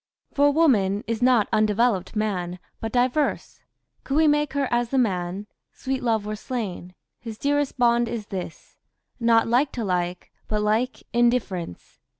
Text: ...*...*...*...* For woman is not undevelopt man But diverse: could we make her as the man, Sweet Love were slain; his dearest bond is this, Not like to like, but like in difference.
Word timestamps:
...*...*...*...* 0.23 0.33
For 0.35 0.49
woman 0.51 1.03
is 1.05 1.21
not 1.21 1.47
undevelopt 1.51 2.15
man 2.15 2.57
But 2.79 2.91
diverse: 2.91 3.59
could 4.03 4.15
we 4.17 4.27
make 4.27 4.53
her 4.53 4.67
as 4.71 4.89
the 4.89 4.97
man, 4.97 5.45
Sweet 5.73 6.01
Love 6.01 6.25
were 6.25 6.35
slain; 6.35 6.95
his 7.19 7.37
dearest 7.37 7.77
bond 7.77 8.07
is 8.09 8.25
this, 8.25 8.77
Not 9.19 9.47
like 9.47 9.71
to 9.73 9.83
like, 9.83 10.31
but 10.47 10.63
like 10.63 11.03
in 11.13 11.29
difference. 11.29 11.99